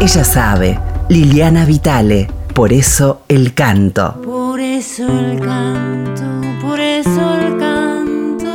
[0.00, 4.20] ella sabe Liliana Vitale, por eso el canto.
[4.22, 6.24] Por eso el canto,
[6.60, 8.48] por eso el canto,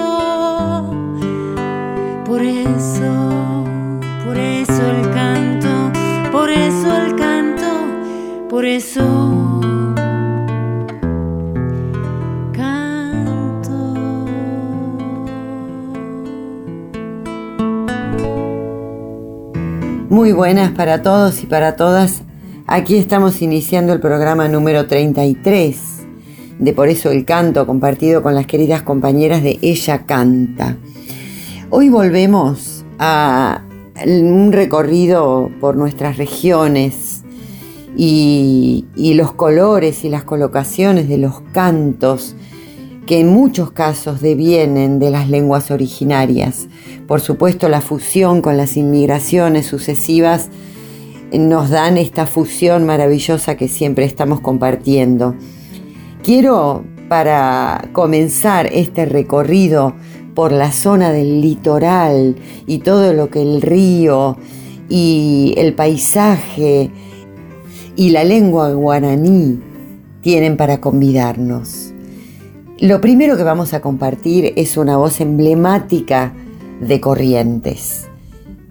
[2.25, 3.63] por eso,
[4.25, 5.91] por eso el canto,
[6.31, 9.14] por eso el canto, por eso
[20.15, 22.21] Muy buenas para todos y para todas.
[22.67, 25.77] Aquí estamos iniciando el programa número 33
[26.57, 30.77] de Por eso el canto, compartido con las queridas compañeras de Ella Canta.
[31.69, 33.63] Hoy volvemos a
[34.05, 37.25] un recorrido por nuestras regiones
[37.97, 42.37] y, y los colores y las colocaciones de los cantos
[43.05, 46.67] que en muchos casos devienen de las lenguas originarias.
[47.07, 50.49] Por supuesto, la fusión con las inmigraciones sucesivas
[51.31, 55.35] nos dan esta fusión maravillosa que siempre estamos compartiendo.
[56.23, 59.93] Quiero, para comenzar este recorrido
[60.33, 64.37] por la zona del litoral y todo lo que el río
[64.89, 66.89] y el paisaje
[67.95, 69.61] y la lengua guaraní
[70.21, 71.84] tienen para convidarnos.
[72.79, 76.33] Lo primero que vamos a compartir es una voz emblemática
[76.81, 78.09] de Corrientes.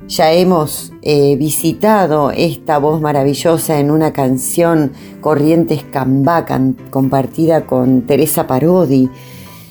[0.08, 6.44] Ya hemos eh, visitado esta voz maravillosa en una canción Corrientes Cambá,
[6.90, 9.08] compartida con Teresa Parodi,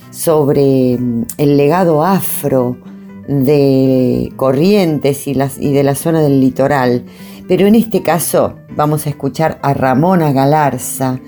[0.10, 2.78] sobre mm, el legado afro
[3.28, 7.06] de Corrientes y, y de la zona del litoral.
[7.48, 11.20] Pero en este caso vamos a escuchar a Ramona Galarza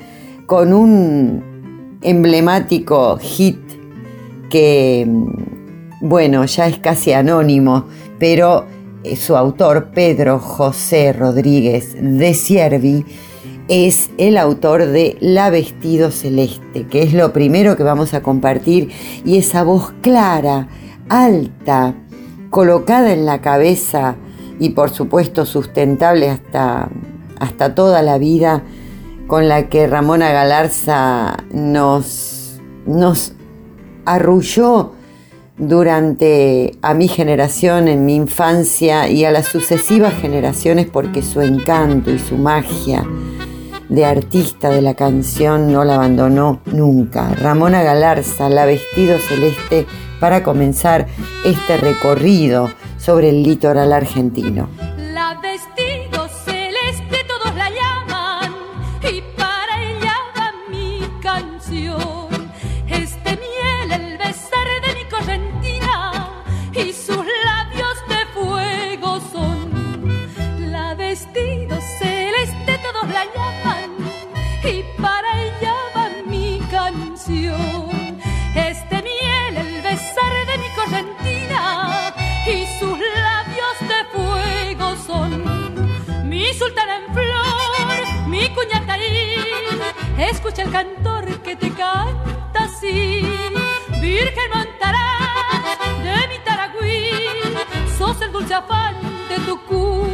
[0.48, 1.55] con un
[2.06, 3.60] emblemático hit
[4.50, 7.86] que, mm, bueno, ya es casi anónimo,
[8.20, 8.66] pero
[9.16, 13.06] su autor, Pedro José Rodríguez de Siervi,
[13.68, 18.90] es el autor de La Vestido Celeste, que es lo primero que vamos a compartir,
[19.24, 20.68] y esa voz clara,
[21.10, 21.96] alta,
[22.50, 24.16] colocada en la cabeza
[24.60, 26.90] y por supuesto sustentable hasta,
[27.40, 28.64] hasta toda la vida,
[29.28, 33.34] con la que Ramona Galarza nos, nos
[34.06, 34.94] arrulló
[35.58, 42.12] durante a mi generación, en mi infancia y a las sucesivas generaciones porque su encanto
[42.12, 43.06] y su magia
[43.90, 47.30] de artista de la canción no la abandonó nunca.
[47.36, 49.86] Ramona Galarza, La Vestido Celeste,
[50.20, 51.08] para comenzar
[51.46, 54.68] este recorrido sobre el litoral argentino.
[99.36, 100.05] Afán de tu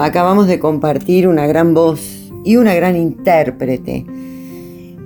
[0.00, 4.06] Acabamos de compartir una gran voz y una gran intérprete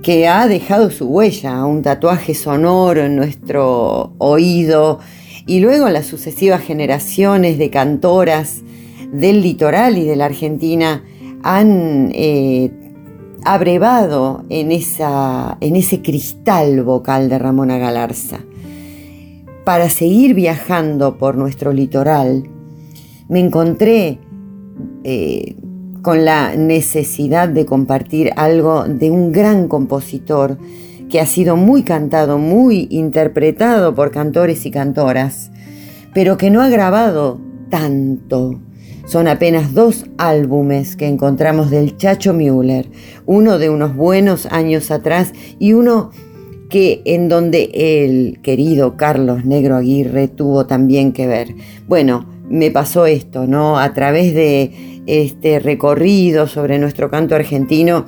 [0.03, 4.99] que ha dejado su huella, un tatuaje sonoro en nuestro oído
[5.47, 8.61] y luego las sucesivas generaciones de cantoras
[9.11, 11.03] del litoral y de la Argentina
[11.41, 12.71] han eh,
[13.43, 18.39] abrevado en, en ese cristal vocal de Ramona Galarza.
[19.63, 22.49] Para seguir viajando por nuestro litoral,
[23.27, 24.19] me encontré
[25.03, 25.55] eh,
[26.01, 30.57] con la necesidad de compartir algo de un gran compositor
[31.09, 35.51] que ha sido muy cantado, muy interpretado por cantores y cantoras,
[36.13, 37.39] pero que no ha grabado
[37.69, 38.59] tanto.
[39.05, 42.89] Son apenas dos álbumes que encontramos del Chacho Müller,
[43.25, 46.11] uno de unos buenos años atrás y uno
[46.69, 51.53] que en donde el querido Carlos Negro Aguirre tuvo también que ver.
[51.87, 53.77] Bueno, me pasó esto, ¿no?
[53.77, 58.05] A través de este recorrido sobre nuestro canto argentino,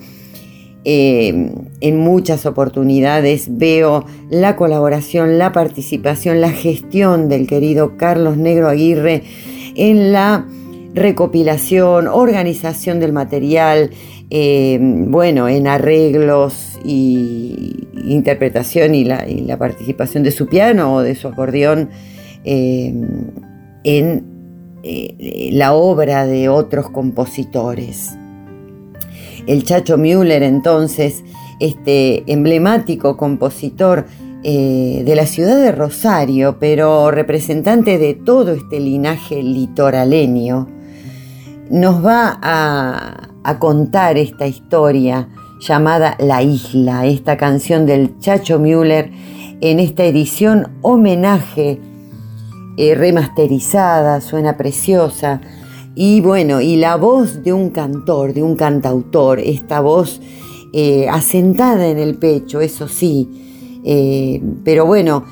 [0.88, 1.52] eh,
[1.82, 9.24] en muchas oportunidades veo la colaboración, la participación, la gestión del querido Carlos Negro Aguirre
[9.76, 10.46] en la
[10.94, 13.90] recopilación, organización del material,
[14.30, 21.28] eh, bueno, en arreglos y interpretación y la, participación de su piano o de su
[21.28, 21.90] acordeón
[22.44, 22.94] eh,
[23.84, 24.35] en
[24.88, 28.18] eh, la obra de otros compositores.
[29.48, 31.24] El Chacho Müller entonces,
[31.60, 34.06] este emblemático compositor
[34.44, 40.68] de la ciudad de Rosario, pero representante de todo este linaje litoraleño,
[41.70, 45.30] nos va a, contar esta historia
[45.60, 49.12] llamada La Isla, esta canción del Chacho Müller
[49.62, 51.80] en esta edición homenaje
[52.78, 55.40] eh, remasterizada, suena preciosa.
[55.96, 60.20] Y bueno, y la voz de un cantor, de un cantautor, esta voz
[60.74, 63.82] eh, asentada en el pecho, eso sí.
[63.86, 65.24] Eh, pero bueno,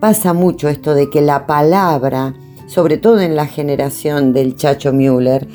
[0.00, 2.34] pasa mucho esto de que la palabra,
[2.66, 5.46] sobre todo en la generación del Chacho Müller,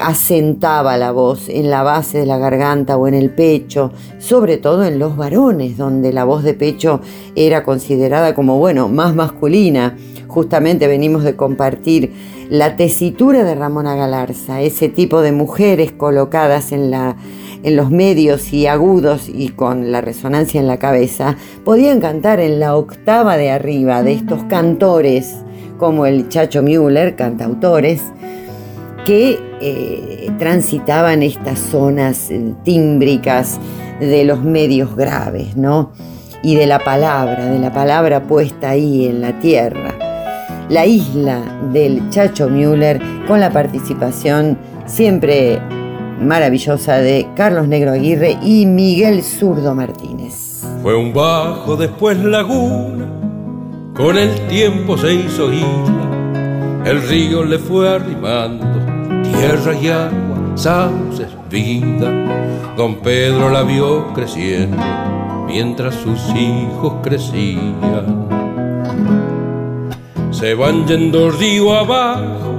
[0.00, 4.84] asentaba la voz en la base de la garganta o en el pecho, sobre todo
[4.84, 7.02] en los varones, donde la voz de pecho
[7.34, 9.98] era considerada como, bueno, más masculina.
[10.30, 12.12] Justamente venimos de compartir
[12.50, 16.92] la tesitura de Ramona Galarza, ese tipo de mujeres colocadas en,
[17.64, 22.76] los medios y agudos y con la resonancia en la cabeza, podían cantar en la
[22.76, 25.34] octava de arriba de estos cantores
[25.78, 28.00] como el Chacho Müller, cantautores,
[29.04, 32.30] que eh, transitaban estas zonas
[32.64, 33.58] tímbricas
[33.98, 35.92] de los medios graves, ¿no?
[36.42, 39.89] Y de la palabra, de la palabra puesta ahí en la tierra.
[40.70, 44.56] La isla del Chacho Müller con la participación
[44.86, 45.60] siempre
[46.20, 50.62] maravillosa de Carlos Negro Aguirre y Miguel Zurdo Martínez.
[50.80, 53.04] Fue un bajo, después laguna,
[53.96, 58.64] con el tiempo se hizo isla, el río le fue arrimando
[59.24, 62.74] tierra y agua, sauces, vida.
[62.76, 64.76] Don Pedro la vio creciendo
[65.48, 68.39] mientras sus hijos crecían.
[70.40, 72.54] Se van yendo río abajo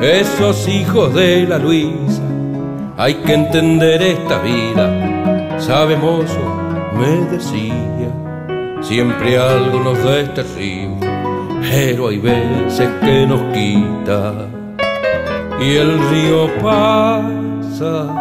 [0.00, 2.22] esos hijos de la Luisa.
[2.96, 6.38] Hay que entender esta vida, sabe mozo,
[6.96, 8.12] me decía.
[8.82, 10.96] Siempre algo nos da este río,
[11.68, 14.46] pero hay veces que nos quita
[15.60, 18.14] y el río pasa,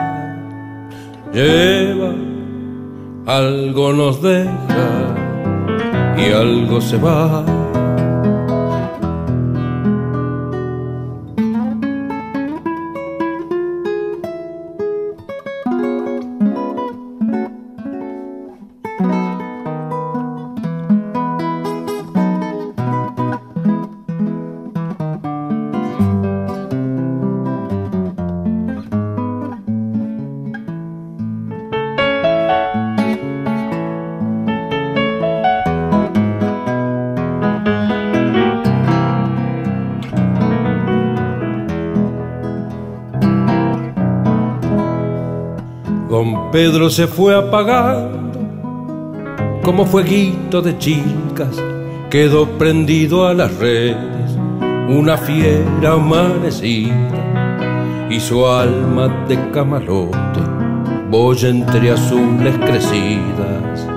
[1.31, 2.15] lleva,
[3.27, 4.89] algo nos deja
[6.17, 7.66] y algo se va.
[46.89, 48.39] Se fue apagando
[49.63, 51.61] como fueguito de chicas,
[52.09, 54.31] quedó prendido a las redes,
[54.87, 56.95] una fiera amanecida
[58.09, 60.39] y su alma de camalote,
[61.11, 63.87] boya entre azules crecidas.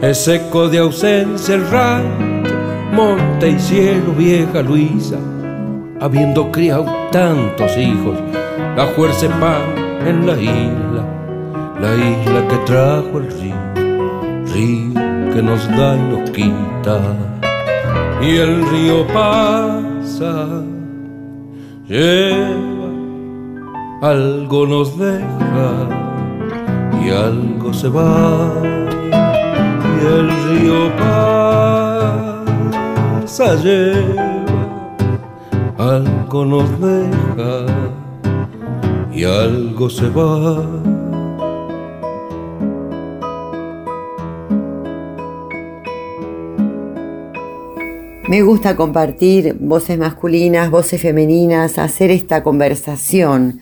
[0.00, 2.54] Es eco de ausencia el rancho,
[2.92, 5.18] monte y cielo, vieja Luisa,
[6.00, 8.18] habiendo criado tantos hijos,
[8.76, 10.87] la fuerza pan en la isla,
[11.80, 13.54] la isla que trajo el río,
[14.52, 14.94] río
[15.32, 17.00] que nos da y nos quita.
[18.20, 20.62] Y el río pasa,
[21.86, 22.90] lleva,
[24.02, 25.70] algo nos deja
[27.04, 28.52] y algo se va
[30.00, 32.18] y el río pasa
[33.56, 34.38] lleva
[35.78, 37.66] algo nos deja
[39.12, 40.97] y algo se va
[48.28, 53.60] Me gusta compartir voces masculinas, voces femeninas, hacer esta conversación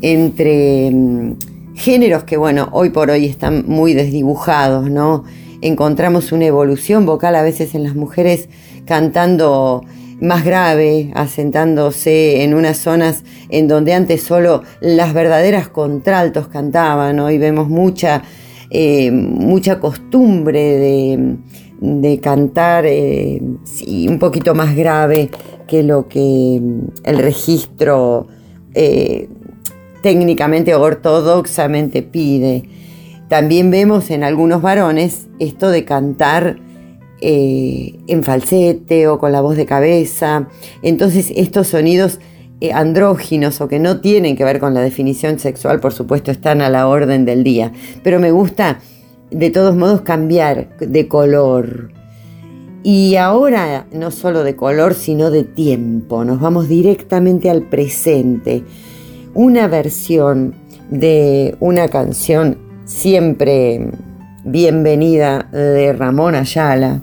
[0.00, 1.36] entre mm,
[1.74, 5.24] géneros que, bueno, hoy por hoy están muy desdibujados, ¿no?
[5.62, 8.48] Encontramos una evolución vocal a veces en las mujeres
[8.84, 9.84] cantando
[10.20, 17.18] más grave, asentándose en unas zonas en donde antes solo las verdaderas contraltos cantaban.
[17.18, 18.22] Hoy vemos mucha,
[18.70, 21.36] eh, mucha costumbre de
[21.82, 25.30] de cantar eh, un poquito más grave
[25.66, 28.28] que lo que mm, el registro
[28.72, 29.28] eh,
[30.00, 32.68] técnicamente ortodoxamente pide.
[33.28, 36.60] También vemos en algunos varones esto de cantar
[37.20, 40.48] eh, en falsete o con la voz de cabeza.
[40.82, 42.20] Entonces estos sonidos
[42.72, 46.68] andróginos o que no tienen que ver con la definición sexual, por supuesto, están a
[46.68, 47.72] la orden del día.
[48.04, 48.78] Pero me gusta
[49.32, 51.90] de todos modos cambiar de color.
[52.82, 56.24] Y ahora no solo de color, sino de tiempo.
[56.24, 58.64] Nos vamos directamente al presente.
[59.34, 60.54] Una versión
[60.90, 63.90] de una canción siempre
[64.44, 67.02] bienvenida de Ramón Ayala,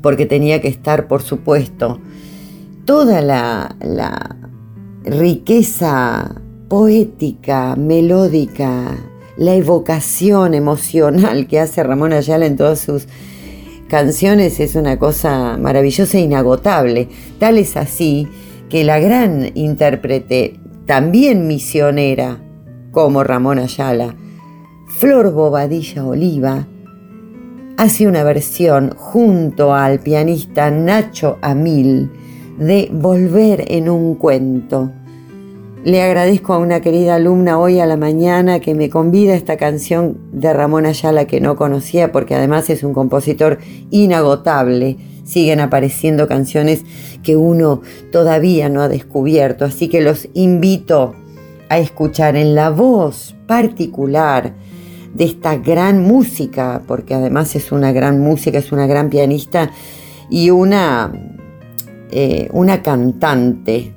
[0.00, 2.00] porque tenía que estar, por supuesto,
[2.84, 4.36] toda la, la
[5.04, 8.96] riqueza poética, melódica,
[9.36, 13.06] la evocación emocional que hace Ramón Ayala en todas sus
[13.88, 17.08] canciones es una cosa maravillosa e inagotable.
[17.38, 18.28] Tal es así
[18.68, 22.38] que la gran intérprete, también misionera
[22.90, 24.14] como Ramón Ayala,
[24.98, 26.66] Flor Bobadilla Oliva,
[27.76, 32.10] hace una versión junto al pianista Nacho Amil
[32.58, 34.92] de Volver en un cuento
[35.86, 39.56] le agradezco a una querida alumna hoy a la mañana que me convida a esta
[39.56, 44.96] canción de Ramón Ayala que no conocía porque además es un compositor inagotable.
[45.22, 46.84] Siguen apareciendo canciones
[47.22, 51.14] que uno todavía no ha descubierto, así que los invito
[51.68, 54.54] a escuchar en la voz particular
[55.14, 59.70] de esta gran música, porque además es una gran música, es una gran pianista
[60.28, 61.12] y una,
[62.10, 63.95] eh, una cantante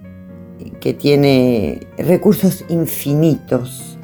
[0.79, 3.97] que tiene recursos infinitos.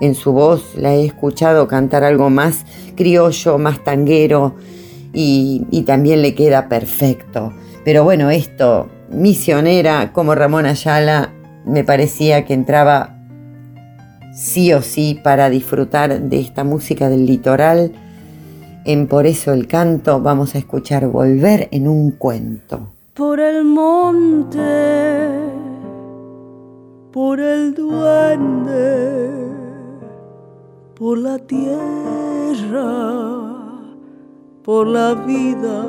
[0.00, 2.64] En su voz la he escuchado cantar algo más
[2.96, 4.54] criollo, más tanguero
[5.12, 7.52] y, también le queda perfecto.
[7.84, 11.32] Pero bueno, esto, misionera como Ramón Ayala,
[11.64, 13.16] me parecía que entraba
[14.34, 17.92] sí o sí para disfrutar de esta música del litoral.
[18.84, 22.90] En Por eso el canto vamos a escuchar Volver en un cuento.
[23.14, 24.60] Por el monte
[27.14, 29.30] por el duende,
[30.98, 32.90] por la tierra,
[34.64, 35.84] por la vida,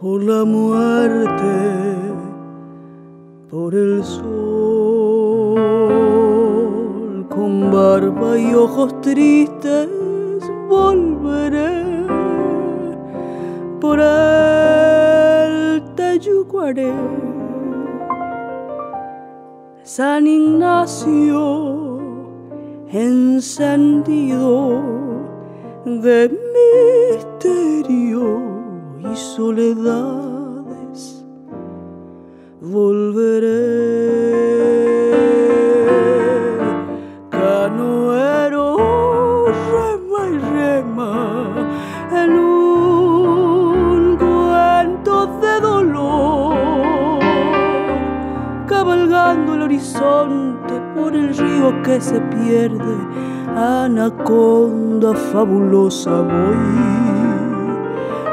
[0.00, 1.94] por la muerte,
[3.48, 5.54] por el sol,
[7.28, 9.88] con barba y ojos tristes
[10.68, 11.84] volveré
[13.80, 16.92] por el Tayucuaré
[19.94, 22.00] San Ignacio
[22.90, 24.80] encendido
[25.84, 26.30] de
[27.12, 28.24] misterio
[29.00, 31.02] y soledades
[32.62, 33.62] volveré
[51.14, 52.96] el río que se pierde,
[53.56, 56.56] anaconda fabulosa voy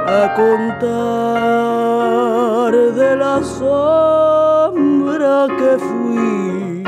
[0.07, 1.59] a contar
[2.71, 6.83] de la sombra que fui,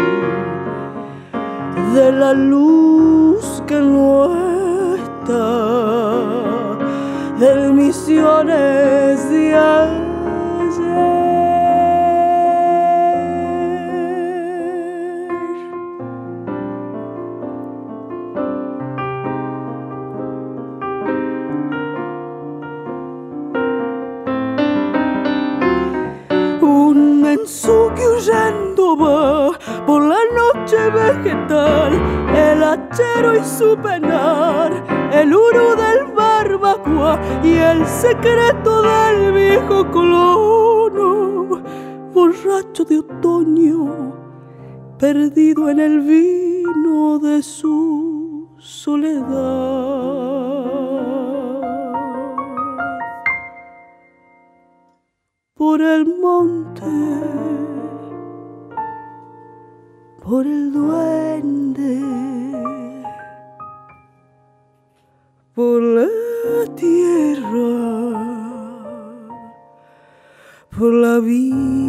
[1.93, 4.35] de la luz que no
[4.95, 6.77] está,
[7.39, 9.55] del misiones de
[29.85, 31.93] por la noche vegetal,
[32.35, 34.71] el hachero y su penar,
[35.13, 41.61] el uru del barbacoa y el secreto del viejo colono,
[42.13, 44.15] borracho de otoño,
[44.97, 50.30] perdido en el vino de su soledad.
[55.81, 56.85] Por el monte,
[60.23, 61.99] por el duende,
[65.55, 67.49] por la tierra,
[70.69, 71.80] por la vida.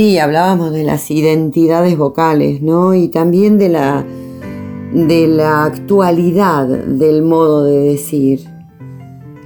[0.00, 2.94] Sí, hablábamos de las identidades vocales, ¿no?
[2.94, 4.02] Y también de la,
[4.94, 8.40] de la actualidad del modo de decir.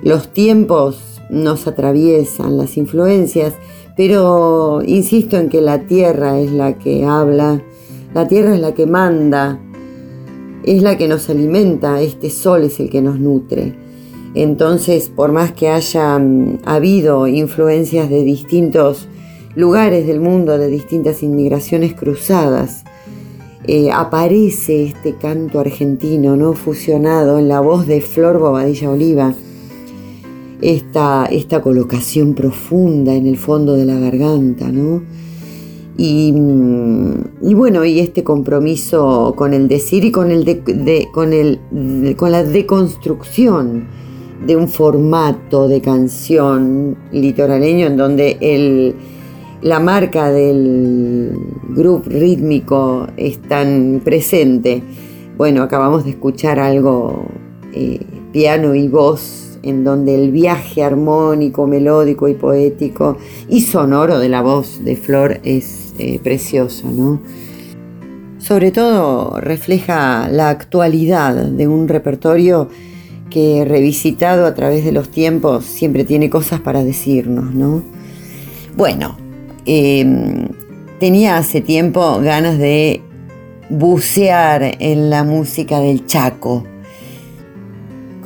[0.05, 3.55] Los tiempos nos atraviesan, las influencias,
[3.97, 7.61] pero insisto en que la tierra es la que habla,
[8.15, 9.59] la tierra es la que manda,
[10.63, 13.77] es la que nos alimenta, este sol es el que nos nutre.
[14.37, 19.09] Entonces, por más que haya mm, habido influencias de distintos
[19.57, 22.85] lugares del mundo de distintas inmigraciones cruzadas,
[23.67, 26.53] eh, aparece este canto argentino, ¿no?
[26.53, 29.35] fusionado en la voz de Flor Bobadilla Oliva,
[30.61, 35.03] esta, esta colocación profunda en el fondo de la garganta, ¿no?
[35.97, 40.63] Y, mm, bueno, y este compromiso con el decir y con, el
[41.13, 43.87] con, el, con la deconstrucción
[44.47, 48.95] de un formato de canción litoraleño en donde el,
[49.65, 51.33] la marca del
[51.71, 54.83] grupo rítmico es tan presente.
[55.39, 57.25] Bueno, acabamos de escuchar algo
[57.73, 57.99] eh,
[58.31, 63.17] piano y voz, en donde el viaje armónico, melódico y poético
[63.49, 67.23] y sonoro de la voz de Flor es eh, precioso, ¿no?
[68.37, 72.69] Sobre todo refleja la actualidad de un repertorio
[73.31, 77.83] que revisitado a través de los tiempos siempre tiene cosas para decirnos, ¿no?
[78.77, 79.24] Bueno,
[79.67, 80.49] Em,
[81.01, 83.01] tenía hace tiempo ganas de
[83.71, 86.65] bucear en la música del Chaco.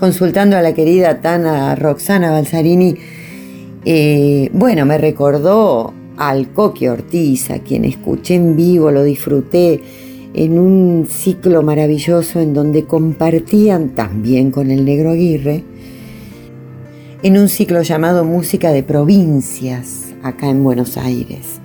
[0.01, 2.97] Consultando a la querida Tana Roxana Balsarini,
[3.85, 9.81] eh, bueno, me recordó al Coqui Ortiz, a quien escuché en vivo, lo disfruté
[10.35, 15.63] en un ciclo maravilloso en donde compartían también con el Negro Aguirre,
[17.23, 21.61] en un ciclo llamado Música de Provincias acá en Buenos Aires.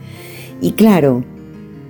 [0.61, 1.23] Y claro,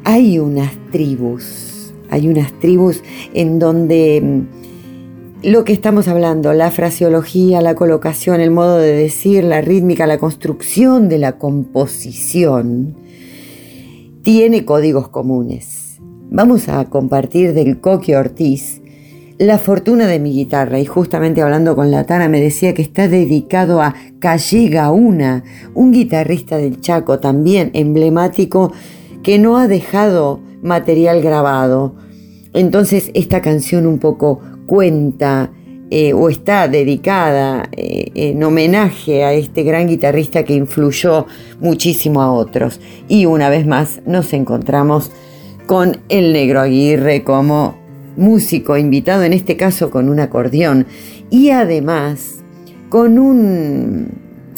[0.04, 3.02] hay unas tribus, hay unas tribus
[3.34, 9.43] en donde mm, lo que estamos hablando, la fraseología, la colocación, el modo de decir,
[9.43, 12.95] la rítmica, la construcción de la composición,
[14.21, 15.99] tiene códigos comunes.
[16.30, 18.83] Vamos a compartir del Coque Ortiz
[19.38, 23.08] la fortuna de mi guitarra y justamente hablando con la Tana me decía que está
[23.08, 25.43] dedicado a Callega Una,
[25.74, 28.72] un guitarrista del Chaco también emblemático
[29.24, 31.96] que no ha dejado material grabado.
[32.54, 35.52] Entonces esta canción un poco cuenta
[35.89, 41.26] eh, o está dedicada eh, en homenaje a este gran guitarrista que influyó
[41.60, 42.80] muchísimo a otros.
[43.08, 45.12] Y una vez más nos encontramos
[45.65, 47.83] con el negro Aguirre como
[48.15, 50.88] músico invitado, en este caso con un acordeón,
[51.30, 52.43] y además
[52.89, 54.08] con un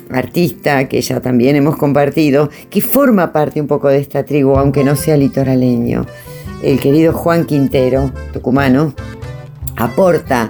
[0.09, 4.83] artista que ya también hemos compartido, que forma parte un poco de esta tribu, aunque
[4.83, 6.05] no sea litoraleño.
[6.63, 8.93] El querido Juan Quintero, tucumano,
[9.75, 10.49] aporta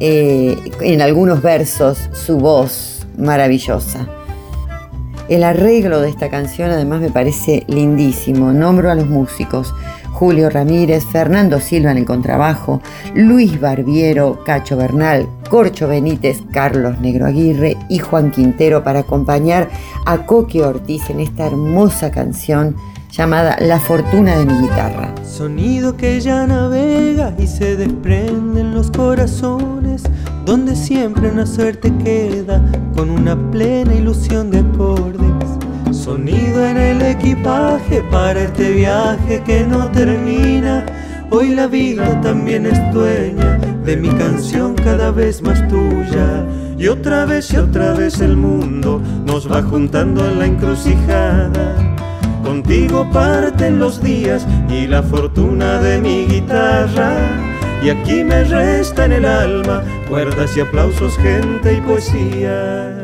[0.00, 4.08] eh, en algunos versos su voz maravillosa.
[5.28, 8.52] El arreglo de esta canción además me parece lindísimo.
[8.52, 9.72] Nombro a los músicos
[10.22, 12.80] Julio Ramírez, Fernando Silva en el contrabajo,
[13.12, 19.68] Luis Barbiero, Cacho Bernal, Corcho Benítez, Carlos Negro Aguirre y Juan Quintero para acompañar
[20.06, 22.76] a Coqui Ortiz en esta hermosa canción
[23.10, 25.12] llamada La fortuna de mi guitarra.
[25.24, 30.04] Sonido que ya navega y se desprende en los corazones,
[30.44, 32.62] donde siempre una suerte queda
[32.94, 35.61] con una plena ilusión de acordes.
[35.92, 40.86] Sonido en el equipaje para este viaje que no termina.
[41.30, 46.46] Hoy la vida también es dueña de mi canción cada vez más tuya.
[46.78, 51.96] Y otra vez y otra vez el mundo nos va juntando en la encrucijada.
[52.42, 57.14] Contigo parten los días y la fortuna de mi guitarra.
[57.84, 63.01] Y aquí me resta en el alma cuerdas y aplausos, gente y poesía.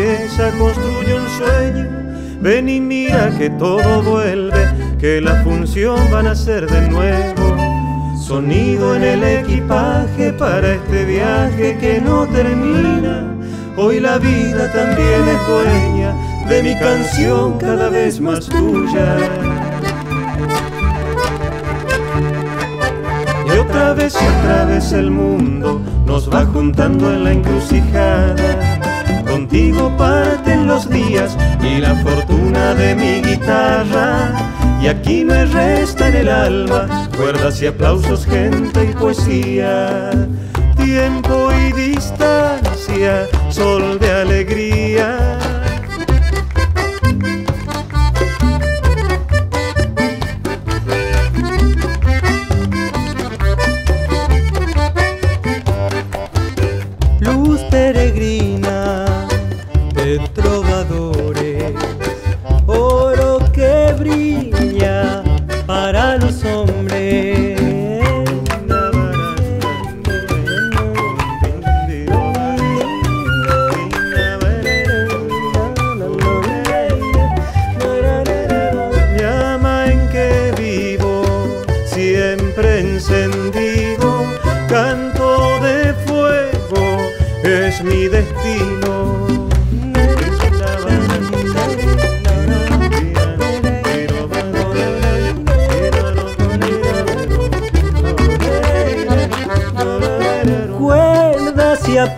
[0.00, 1.86] Pieza construye un sueño.
[2.40, 7.56] Ven y mira que todo vuelve, que la función van a ser de nuevo.
[8.18, 13.34] Sonido en el equipaje para este viaje que no termina.
[13.76, 16.14] Hoy la vida también es dueña
[16.48, 19.16] de mi canción cada vez más tuya.
[23.46, 28.69] Y otra vez y otra vez el mundo nos va juntando en la encrucijada.
[29.50, 34.30] Contigo parten los días y la fortuna de mi guitarra.
[34.80, 40.12] Y aquí me resta en el alma cuerdas y aplausos, gente y poesía.
[40.76, 45.39] Tiempo y distancia, sol de alegría.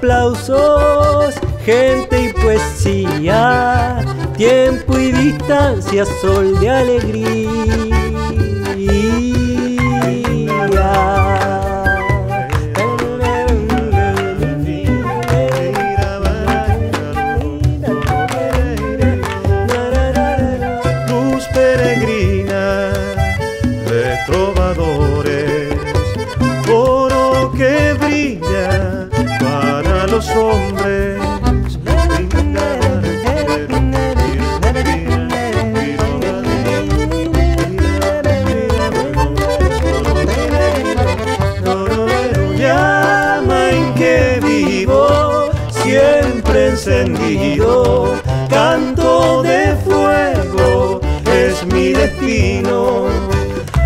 [0.03, 4.05] Aplausos, gente y poesía,
[4.37, 7.92] tiempo y distancia, sol de alegría.
[46.73, 48.15] Encendido,
[48.49, 53.09] canto de fuego, es mi destino.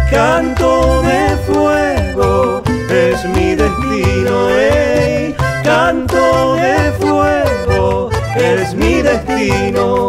[0.08, 4.48] Canto de fuego, es mi destino.
[4.50, 5.34] ey.
[5.64, 10.05] Canto de fuego, es mi destino.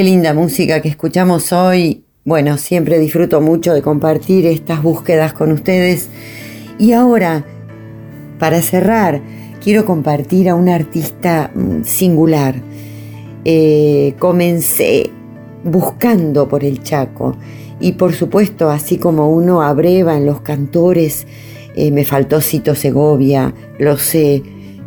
[0.00, 2.04] Qué linda música que escuchamos hoy.
[2.24, 6.08] Bueno, siempre disfruto mucho de compartir estas búsquedas con ustedes.
[6.78, 7.44] Y ahora,
[8.38, 9.20] para cerrar,
[9.62, 12.54] quiero compartir a un artista mm, singular.
[13.44, 15.10] Eh, comencé
[15.64, 17.36] buscando por el Chaco
[17.78, 21.26] y por supuesto, así como uno abreva en los cantores,
[21.76, 24.42] eh, me faltó Cito Segovia, lo sé,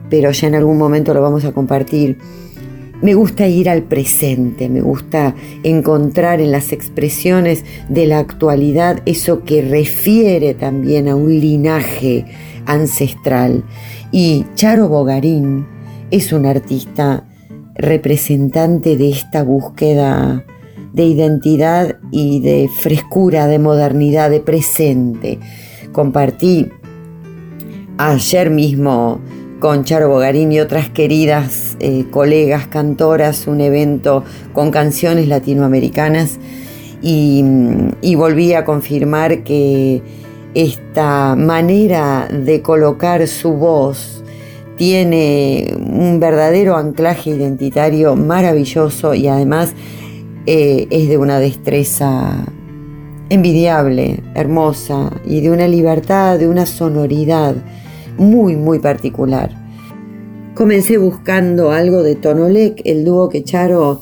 [0.10, 2.17] pero ya en algún momento lo vamos a compartir.
[3.04, 9.44] Me gusta ir al presente, me gusta encontrar en las expresiones de la actualidad eso
[9.44, 12.24] que refiere también a un linaje
[12.66, 13.66] ancestral.
[14.13, 15.68] Y Charo Bogarín
[16.12, 17.28] es un artista
[17.76, 20.46] representante de esta búsqueda
[20.94, 25.39] de identidad y de frescura, de modernidad, de presente.
[25.92, 26.70] Compartí
[27.98, 29.20] ayer mismo
[29.63, 36.38] con Charo Bogarín y otras queridas eh, colegas cantoras un evento con canciones latinoamericanas.
[37.02, 37.45] Y,
[38.02, 40.02] y volví a confirmar que
[40.54, 44.26] esta manera de colocar su voz
[44.76, 49.71] tiene un verdadero anclaje identitario maravilloso y además
[50.45, 52.36] eh, es de una destreza
[53.30, 57.56] envidiable, hermosa y de una libertad, de una sonoridad
[58.17, 59.52] muy, muy particular.
[60.56, 64.02] Comencé buscando algo de Tonolec, el dúo que Charo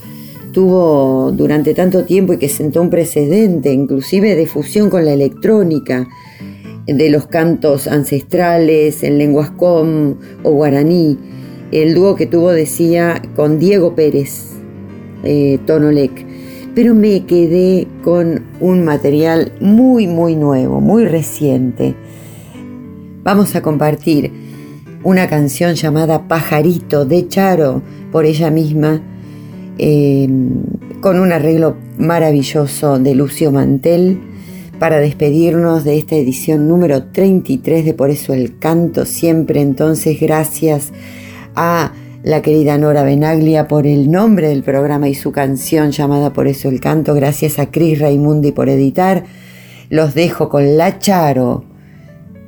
[0.51, 6.07] tuvo durante tanto tiempo y que sentó un precedente, inclusive de fusión con la electrónica,
[6.85, 11.17] de los cantos ancestrales en lenguas com o guaraní.
[11.71, 14.49] El dúo que tuvo, decía, con Diego Pérez,
[15.23, 16.31] eh, Tonolec
[16.73, 21.95] pero me quedé con un material muy, muy nuevo, muy reciente.
[23.23, 24.31] Vamos a compartir
[25.03, 28.99] una canción llamada Pajarito de Charo por ella misma,
[29.77, 30.63] em,
[31.01, 34.19] con un arreglo maravilloso de Lucio Mantel,
[34.79, 39.61] para despedirnos de esta edición número 33 de Por eso el canto siempre.
[39.61, 40.91] Entonces, gracias
[41.55, 41.91] a
[42.23, 46.69] la querida Nora Benaglia por el nombre del programa y su canción llamada Por eso
[46.69, 47.13] el canto.
[47.13, 49.25] Gracias a Cris Raimundi por editar.
[49.89, 51.70] Los dejo con La Charo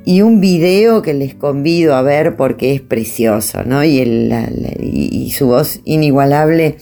[0.04, 3.84] y un video que les convido a ver porque es precioso, ¿no?
[3.84, 6.76] Y, y su voz inigualable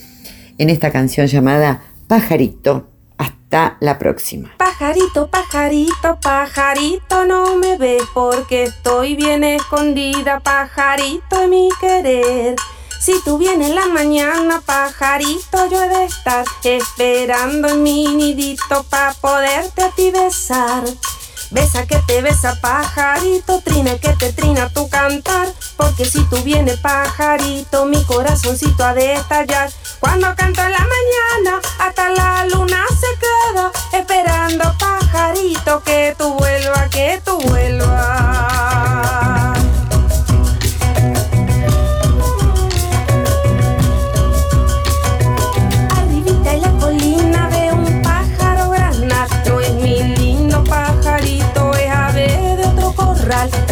[0.59, 2.89] en esta canción llamada Pajarito.
[3.19, 4.53] Hasta la próxima.
[4.57, 12.57] Pajarito, pajarito, pajarito, no me ves porque estoy bien escondida, pajarito mi querer.
[13.01, 18.85] Si tú vienes en la mañana, pajarito, yo he de estar esperando en mi nidito
[18.89, 20.85] para poderte a ti besar.
[21.53, 25.49] Besa que te besa pajarito, trina que te trina tu cantar.
[25.77, 29.71] Porque si tú vienes pajarito, mi corazoncito ha de estallar.
[30.01, 36.89] Cuando canto en la mañana, hasta la luna se queda esperando pajarito que tú vuelvas,
[36.89, 38.73] que tú vuelvas.
[53.29, 53.63] Besa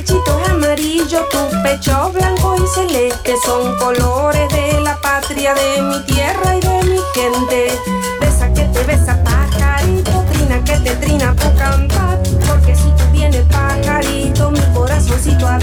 [0.00, 3.34] pechito es amarillo, tu pecho blanco y celeste.
[3.44, 7.78] Son colores de la patria, de mi tierra y de mi gente.
[8.20, 13.44] Besa que te besa pajarito, trina que te trina tu cantar, porque si tú vienes
[13.46, 15.58] pajarito, mi corazoncito ha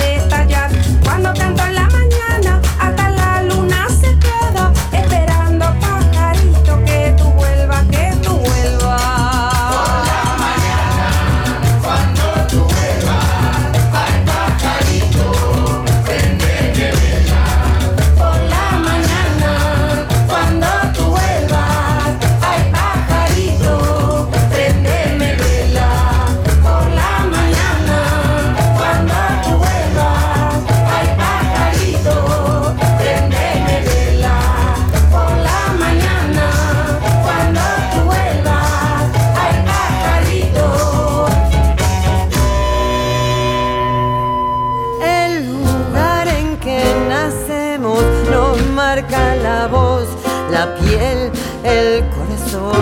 [49.02, 50.08] marca la voz,
[50.52, 51.32] la piel,
[51.64, 52.74] el corazón.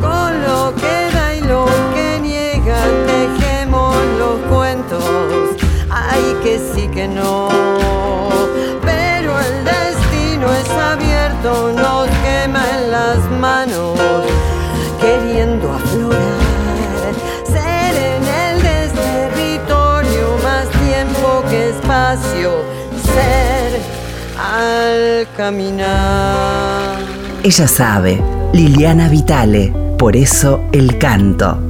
[0.00, 5.04] Con lo que da y lo que niega, tejemos los cuentos.
[5.90, 7.48] Ay, que sí que no.
[8.82, 13.99] Pero el destino es abierto, nos quema en las manos.
[27.42, 28.20] Ella sabe,
[28.52, 31.69] Liliana Vitale, por eso el canto.